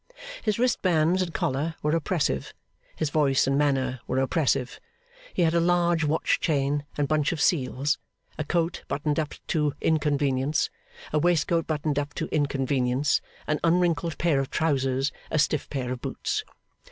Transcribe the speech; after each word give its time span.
His 0.41 0.57
wristbands 0.57 1.21
and 1.21 1.31
collar 1.31 1.75
were 1.83 1.95
oppressive; 1.95 2.55
his 2.95 3.11
voice 3.11 3.45
and 3.45 3.55
manner 3.55 3.99
were 4.07 4.17
oppressive. 4.17 4.79
He 5.31 5.43
had 5.43 5.53
a 5.53 5.59
large 5.59 6.03
watch 6.03 6.39
chain 6.39 6.85
and 6.97 7.07
bunch 7.07 7.31
of 7.31 7.39
seals, 7.39 7.99
a 8.35 8.43
coat 8.43 8.81
buttoned 8.87 9.19
up 9.19 9.35
to 9.49 9.75
inconvenience, 9.79 10.71
a 11.13 11.19
waistcoat 11.19 11.67
buttoned 11.67 11.99
up 11.99 12.15
to 12.15 12.25
inconvenience, 12.33 13.21
an 13.45 13.59
unwrinkled 13.63 14.17
pair 14.17 14.39
of 14.39 14.49
trousers, 14.49 15.11
a 15.29 15.37
stiff 15.37 15.69
pair 15.69 15.91
of 15.91 16.01
boots. 16.01 16.43